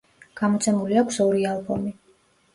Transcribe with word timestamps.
გამოცემული 0.39 0.97
აქვს 1.03 1.21
ორი 1.27 1.47
ალბომი. 1.53 1.95